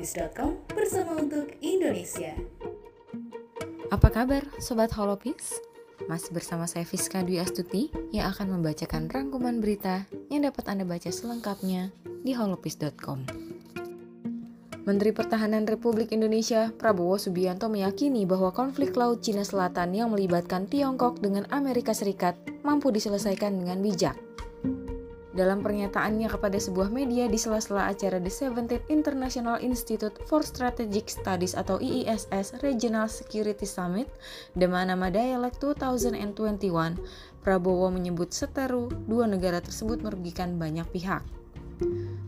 holopis.com 0.00 0.56
bersama 0.72 1.12
untuk 1.20 1.52
Indonesia. 1.60 2.32
Apa 3.92 4.08
kabar 4.08 4.48
Sobat 4.56 4.96
Holopis? 4.96 5.60
Masih 6.08 6.32
bersama 6.32 6.64
saya 6.64 6.88
Fiska 6.88 7.20
Dwi 7.20 7.36
Astuti 7.36 7.92
yang 8.08 8.32
akan 8.32 8.56
membacakan 8.56 9.12
rangkuman 9.12 9.60
berita 9.60 10.08
yang 10.32 10.48
dapat 10.48 10.72
Anda 10.72 10.88
baca 10.88 11.12
selengkapnya 11.12 11.92
di 12.24 12.32
holopis.com. 12.32 13.28
Menteri 14.88 15.12
Pertahanan 15.12 15.68
Republik 15.68 16.16
Indonesia 16.16 16.72
Prabowo 16.72 17.20
Subianto 17.20 17.68
meyakini 17.68 18.24
bahwa 18.24 18.56
konflik 18.56 18.96
Laut 18.96 19.20
Cina 19.20 19.44
Selatan 19.44 19.92
yang 19.92 20.08
melibatkan 20.16 20.64
Tiongkok 20.64 21.20
dengan 21.20 21.44
Amerika 21.52 21.92
Serikat 21.92 22.40
mampu 22.64 22.88
diselesaikan 22.88 23.52
dengan 23.52 23.84
bijak. 23.84 24.16
Dalam 25.30 25.62
pernyataannya 25.62 26.26
kepada 26.26 26.58
sebuah 26.58 26.90
media 26.90 27.30
di 27.30 27.38
sela-sela 27.38 27.86
acara 27.86 28.18
The 28.18 28.32
17th 28.50 28.90
International 28.90 29.62
Institute 29.62 30.18
for 30.26 30.42
Strategic 30.42 31.06
Studies 31.06 31.54
atau 31.54 31.78
IISS 31.78 32.58
Regional 32.66 33.06
Security 33.06 33.62
Summit, 33.62 34.10
The 34.58 34.66
Manama 34.66 35.06
Dialogue 35.06 35.54
2021, 35.62 36.98
Prabowo 37.46 37.88
menyebut 37.94 38.34
seteru 38.34 38.90
dua 39.06 39.30
negara 39.30 39.62
tersebut 39.62 40.02
merugikan 40.02 40.58
banyak 40.58 40.84
pihak. 40.90 41.22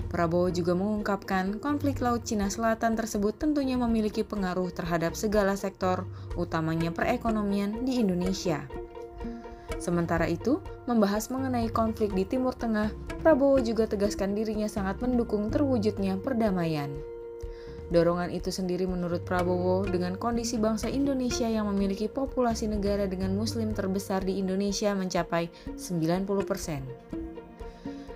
Prabowo 0.09 0.53
juga 0.53 0.77
mengungkapkan 0.79 1.59
konflik 1.59 1.99
Laut 2.05 2.23
Cina 2.23 2.53
Selatan 2.53 2.95
tersebut 2.95 3.35
tentunya 3.35 3.81
memiliki 3.81 4.23
pengaruh 4.23 4.71
terhadap 4.71 5.19
segala 5.19 5.59
sektor, 5.59 6.07
utamanya 6.39 6.95
perekonomian 6.95 7.83
di 7.83 7.99
Indonesia. 7.99 8.82
Sementara 9.83 10.31
itu, 10.31 10.63
membahas 10.87 11.27
mengenai 11.35 11.67
konflik 11.67 12.15
di 12.15 12.23
Timur 12.23 12.55
Tengah, 12.55 12.95
Prabowo 13.19 13.59
juga 13.59 13.91
tegaskan 13.91 14.31
dirinya 14.39 14.71
sangat 14.71 15.03
mendukung 15.03 15.51
terwujudnya 15.51 16.23
perdamaian. 16.23 16.87
Dorongan 17.91 18.31
itu 18.31 18.55
sendiri 18.55 18.87
menurut 18.87 19.27
Prabowo 19.27 19.83
dengan 19.83 20.15
kondisi 20.15 20.55
bangsa 20.55 20.87
Indonesia 20.87 21.51
yang 21.51 21.67
memiliki 21.67 22.07
populasi 22.07 22.71
negara 22.71 23.11
dengan 23.11 23.35
muslim 23.35 23.75
terbesar 23.75 24.23
di 24.23 24.39
Indonesia 24.39 24.95
mencapai 24.95 25.51
90%. 25.75 27.19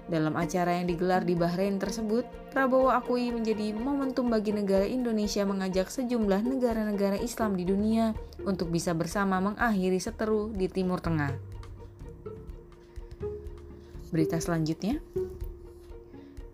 Dalam 0.06 0.38
acara 0.38 0.78
yang 0.78 0.86
digelar 0.86 1.26
di 1.26 1.34
Bahrain 1.34 1.82
tersebut, 1.82 2.22
Prabowo 2.54 2.94
akui 2.94 3.34
menjadi 3.34 3.74
momentum 3.74 4.30
bagi 4.30 4.54
negara 4.54 4.86
Indonesia 4.86 5.42
mengajak 5.42 5.90
sejumlah 5.90 6.46
negara-negara 6.46 7.18
Islam 7.18 7.58
di 7.58 7.66
dunia 7.66 8.14
untuk 8.46 8.70
bisa 8.70 8.94
bersama 8.94 9.42
mengakhiri 9.42 9.98
seteru 9.98 10.54
di 10.54 10.70
Timur 10.70 11.02
Tengah. 11.02 11.55
Berita 14.10 14.38
selanjutnya, 14.38 15.02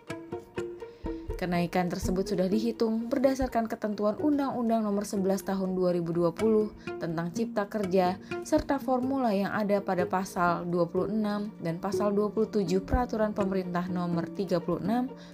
Kenaikan 1.41 1.89
tersebut 1.89 2.21
sudah 2.21 2.45
dihitung 2.45 3.09
berdasarkan 3.09 3.65
ketentuan 3.65 4.13
Undang-Undang 4.21 4.85
Nomor 4.85 5.09
11 5.09 5.41
Tahun 5.41 5.73
2020 5.73 7.01
tentang 7.01 7.33
Cipta 7.33 7.65
Kerja 7.65 8.21
serta 8.45 8.77
formula 8.77 9.33
yang 9.33 9.49
ada 9.49 9.81
pada 9.81 10.05
pasal 10.05 10.69
26 10.69 11.17
dan 11.65 11.81
pasal 11.81 12.13
27 12.13 12.61
Peraturan 12.85 13.33
Pemerintah 13.33 13.89
Nomor 13.89 14.29
36 14.29 14.85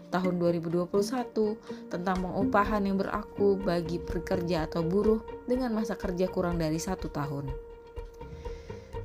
Tahun 0.07 0.33
2021 0.39 0.87
tentang 1.91 2.17
pengupahan 2.23 2.87
yang 2.87 2.95
berlaku 2.95 3.59
bagi 3.59 3.99
pekerja 3.99 4.63
atau 4.63 4.87
buruh 4.87 5.19
dengan 5.43 5.75
masa 5.75 5.99
kerja 5.99 6.31
kurang 6.31 6.55
dari 6.55 6.79
satu 6.79 7.11
tahun. 7.11 7.51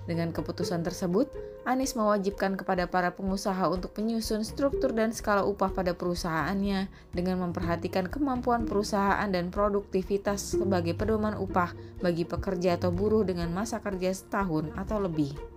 Dengan 0.07 0.31
keputusan 0.31 0.87
tersebut, 0.87 1.52
Anies 1.63 1.95
mewajibkan 1.95 2.59
kepada 2.59 2.91
para 2.91 3.15
pengusaha 3.15 3.71
untuk 3.71 3.95
menyusun 3.95 4.43
struktur 4.43 4.91
dan 4.91 5.15
skala 5.15 5.47
upah 5.47 5.71
pada 5.71 5.95
perusahaannya 5.95 6.91
dengan 7.15 7.39
memperhatikan 7.39 8.11
kemampuan 8.11 8.67
perusahaan 8.67 9.31
dan 9.31 9.55
produktivitas 9.55 10.59
sebagai 10.59 10.99
pedoman 10.99 11.39
upah 11.39 11.71
bagi 12.03 12.27
pekerja 12.27 12.75
atau 12.83 12.91
buruh 12.91 13.23
dengan 13.23 13.55
masa 13.55 13.79
kerja 13.79 14.11
setahun 14.11 14.75
atau 14.75 14.99
lebih. 15.07 15.52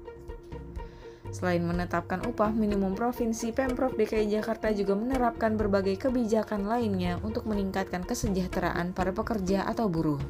Selain 1.36 1.60
menetapkan 1.60 2.24
upah 2.24 2.56
minimum 2.56 2.96
provinsi, 2.96 3.52
Pemprov 3.52 4.00
DKI 4.00 4.40
Jakarta 4.40 4.72
juga 4.72 4.96
menerapkan 4.96 5.60
berbagai 5.60 6.08
kebijakan 6.08 6.64
lainnya 6.64 7.20
untuk 7.28 7.44
meningkatkan 7.44 8.08
kesejahteraan 8.08 8.96
para 8.96 9.12
pekerja 9.12 9.68
atau 9.68 9.92
buruh. 9.92 10.24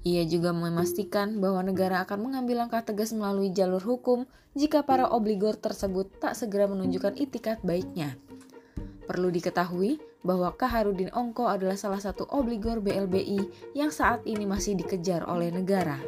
Ia 0.00 0.24
juga 0.24 0.56
memastikan 0.56 1.44
bahwa 1.44 1.60
negara 1.60 2.00
akan 2.08 2.32
mengambil 2.32 2.64
langkah 2.64 2.80
tegas 2.80 3.12
melalui 3.12 3.52
jalur 3.52 3.84
hukum 3.84 4.24
jika 4.56 4.80
para 4.80 5.04
obligor 5.12 5.60
tersebut 5.60 6.08
tak 6.16 6.32
segera 6.32 6.64
menunjukkan 6.64 7.20
itikat 7.20 7.60
baiknya. 7.60 8.16
Perlu 9.04 9.28
diketahui 9.28 10.00
bahwa 10.24 10.56
Kaharudin 10.56 11.12
Ongko 11.12 11.52
adalah 11.52 11.76
salah 11.76 12.00
satu 12.00 12.24
obligor 12.32 12.80
BLBI 12.80 13.72
yang 13.76 13.92
saat 13.92 14.24
ini 14.24 14.48
masih 14.48 14.76
dikejar 14.76 15.28
oleh 15.28 15.52
negara. 15.52 16.00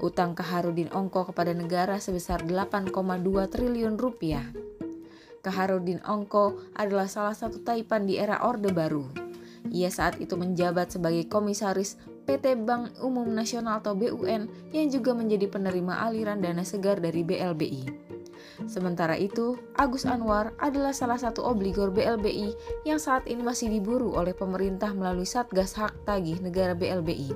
Utang 0.00 0.32
Kaharudin 0.32 0.88
Ongko 0.88 1.28
kepada 1.28 1.52
negara 1.52 2.00
sebesar 2.00 2.40
8,2 2.48 2.88
triliun 3.52 4.00
rupiah. 4.00 4.48
Kaharudin 5.40 6.00
Ongko 6.04 6.72
adalah 6.72 7.08
salah 7.08 7.36
satu 7.36 7.60
taipan 7.60 8.08
di 8.08 8.16
era 8.16 8.44
Orde 8.44 8.72
Baru. 8.72 9.08
Ia 9.68 9.92
saat 9.92 10.16
itu 10.20 10.40
menjabat 10.40 10.96
sebagai 10.96 11.28
komisaris 11.28 12.00
PT 12.30 12.62
Bank 12.62 12.94
Umum 13.02 13.26
Nasional 13.26 13.82
atau 13.82 13.98
BUN 13.98 14.46
yang 14.70 14.86
juga 14.86 15.10
menjadi 15.18 15.50
penerima 15.50 15.98
aliran 15.98 16.38
dana 16.38 16.62
segar 16.62 17.02
dari 17.02 17.26
BLBI. 17.26 17.90
Sementara 18.70 19.18
itu, 19.18 19.58
Agus 19.74 20.06
Anwar 20.06 20.54
adalah 20.62 20.94
salah 20.94 21.18
satu 21.18 21.42
obligor 21.42 21.90
BLBI 21.90 22.54
yang 22.86 23.02
saat 23.02 23.26
ini 23.26 23.42
masih 23.42 23.66
diburu 23.66 24.14
oleh 24.14 24.30
pemerintah 24.30 24.94
melalui 24.94 25.26
Satgas 25.26 25.74
Hak 25.74 26.06
Tagih 26.06 26.38
Negara 26.38 26.78
BLBI. 26.78 27.34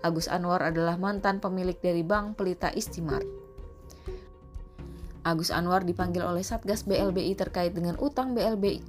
Agus 0.00 0.32
Anwar 0.32 0.64
adalah 0.64 0.96
mantan 0.96 1.36
pemilik 1.36 1.76
dari 1.76 2.00
Bank 2.00 2.40
Pelita 2.40 2.72
Istimart. 2.72 3.28
Agus 5.28 5.52
Anwar 5.52 5.84
dipanggil 5.84 6.24
oleh 6.24 6.40
Satgas 6.40 6.88
BLBI 6.88 7.36
terkait 7.36 7.76
dengan 7.76 8.00
utang 8.00 8.32
BLBI, 8.32 8.80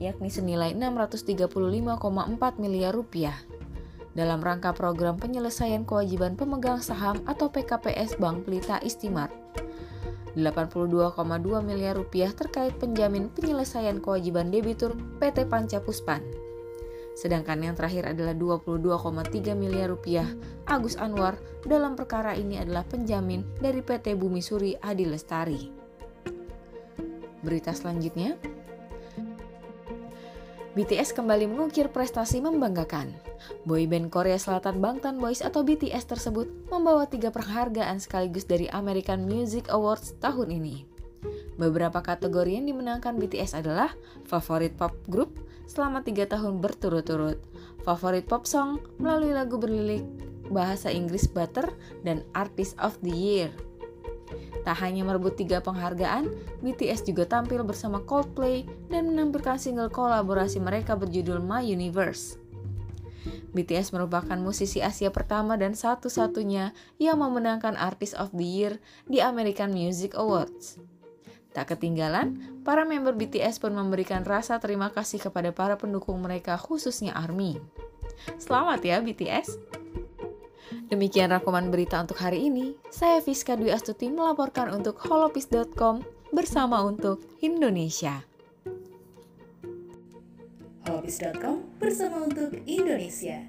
yakni 0.00 0.32
senilai 0.32 0.72
635,4 0.72 1.52
miliar 2.56 2.96
rupiah 2.96 3.36
dalam 4.18 4.42
rangka 4.42 4.74
program 4.74 5.14
penyelesaian 5.14 5.86
kewajiban 5.86 6.34
pemegang 6.34 6.82
saham 6.82 7.22
atau 7.22 7.46
PKPS 7.46 8.18
Bank 8.18 8.42
Pelita 8.42 8.82
Istimar. 8.82 9.30
82,2 10.34 11.14
miliar 11.62 11.94
rupiah 11.94 12.34
terkait 12.34 12.74
penjamin 12.82 13.30
penyelesaian 13.30 14.02
kewajiban 14.02 14.50
debitur 14.50 14.98
PT 15.22 15.46
Panca 15.46 15.78
Puspan. 15.78 16.26
Sedangkan 17.14 17.58
yang 17.62 17.74
terakhir 17.74 18.10
adalah 18.10 18.34
22,3 18.34 19.54
miliar 19.54 19.90
rupiah. 19.90 20.26
Agus 20.66 20.94
Anwar 20.98 21.38
dalam 21.66 21.98
perkara 21.98 22.34
ini 22.34 22.58
adalah 22.58 22.86
penjamin 22.86 23.42
dari 23.58 23.82
PT 23.82 24.14
Bumi 24.14 24.38
Suri 24.38 24.78
Adi 24.78 25.06
Lestari. 25.06 25.60
Berita 27.42 27.74
selanjutnya, 27.74 28.38
BTS 30.76 31.16
kembali 31.16 31.48
mengukir 31.48 31.88
prestasi 31.88 32.44
membanggakan. 32.44 33.12
Boyband 33.64 34.12
Korea 34.12 34.36
Selatan 34.36 34.82
Bangtan 34.82 35.16
Boys 35.16 35.40
atau 35.40 35.64
BTS 35.64 36.04
tersebut 36.04 36.48
membawa 36.68 37.08
tiga 37.08 37.32
penghargaan 37.32 38.02
sekaligus 38.02 38.44
dari 38.44 38.68
American 38.72 39.24
Music 39.24 39.68
Awards 39.72 40.16
tahun 40.20 40.52
ini. 40.52 40.84
Beberapa 41.56 42.04
kategori 42.04 42.60
yang 42.60 42.66
dimenangkan 42.68 43.18
BTS 43.18 43.58
adalah 43.58 43.90
Favorit 44.28 44.76
Pop 44.78 44.94
Group 45.10 45.36
selama 45.68 46.00
tiga 46.04 46.24
tahun 46.24 46.60
berturut-turut, 46.64 47.40
Favorit 47.82 48.24
Pop 48.24 48.48
Song 48.48 48.80
melalui 48.96 49.34
lagu 49.34 49.58
berlilik 49.58 50.04
bahasa 50.48 50.88
Inggris 50.88 51.28
Butter, 51.28 51.68
dan 52.02 52.24
Artist 52.32 52.74
of 52.80 52.96
the 53.04 53.12
Year. 53.12 53.52
Tak 54.68 54.84
hanya 54.84 55.00
merebut 55.00 55.32
tiga 55.32 55.64
penghargaan, 55.64 56.28
BTS 56.60 57.08
juga 57.08 57.24
tampil 57.24 57.64
bersama 57.64 58.04
Coldplay 58.04 58.68
dan 58.92 59.08
menampilkan 59.08 59.56
single 59.56 59.88
kolaborasi 59.88 60.60
mereka 60.60 60.92
berjudul 60.92 61.40
My 61.40 61.64
Universe. 61.64 62.36
BTS 63.56 63.96
merupakan 63.96 64.36
musisi 64.36 64.84
Asia 64.84 65.08
pertama 65.08 65.56
dan 65.56 65.72
satu-satunya 65.72 66.76
yang 67.00 67.16
memenangkan 67.16 67.80
Artist 67.80 68.12
of 68.20 68.28
the 68.36 68.44
Year 68.44 68.76
di 69.08 69.24
American 69.24 69.72
Music 69.72 70.12
Awards. 70.12 70.76
Tak 71.56 71.72
ketinggalan, 71.72 72.60
para 72.60 72.84
member 72.84 73.16
BTS 73.16 73.64
pun 73.64 73.72
memberikan 73.72 74.20
rasa 74.20 74.60
terima 74.60 74.92
kasih 74.92 75.16
kepada 75.16 75.48
para 75.48 75.80
pendukung 75.80 76.20
mereka 76.20 76.60
khususnya 76.60 77.16
ARMY. 77.16 77.56
Selamat 78.36 78.84
ya 78.84 79.00
BTS! 79.00 79.77
Demikian 80.88 81.28
rangkuman 81.28 81.68
berita 81.68 82.00
untuk 82.00 82.16
hari 82.16 82.48
ini. 82.48 82.72
Saya 82.88 83.20
Fiska 83.20 83.60
Dwi 83.60 83.68
Astuti 83.68 84.08
melaporkan 84.08 84.72
untuk 84.72 84.96
holopis.com 85.04 86.00
bersama 86.32 86.80
untuk 86.80 87.20
Indonesia. 87.44 88.24
Holopis.com 90.88 91.76
bersama 91.76 92.24
untuk 92.24 92.56
Indonesia. 92.64 93.44